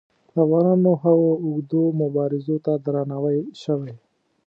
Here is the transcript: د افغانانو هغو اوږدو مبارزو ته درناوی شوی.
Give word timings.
د 0.33 0.35
افغانانو 0.45 0.91
هغو 1.03 1.29
اوږدو 1.45 1.81
مبارزو 2.01 2.55
ته 2.65 2.73
درناوی 2.85 3.39
شوی. 3.61 3.93